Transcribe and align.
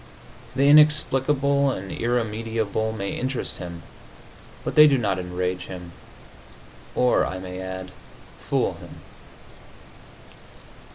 The 0.55 0.67
inexplicable 0.67 1.69
and 1.69 1.91
irremediable 1.91 2.91
may 2.91 3.11
interest 3.11 3.57
him, 3.57 3.83
but 4.63 4.73
they 4.73 4.87
do 4.87 4.97
not 4.97 5.19
enrage 5.19 5.65
him, 5.67 5.91
or, 6.95 7.23
I 7.23 7.37
may 7.37 7.59
add, 7.61 7.91
fool 8.39 8.73
him. 8.81 9.01